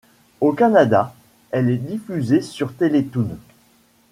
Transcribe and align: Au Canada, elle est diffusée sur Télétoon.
Au 0.39 0.51
Canada, 0.51 1.13
elle 1.51 1.69
est 1.69 1.77
diffusée 1.77 2.41
sur 2.41 2.73
Télétoon. 2.73 3.37